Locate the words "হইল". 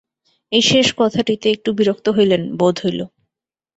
2.83-2.99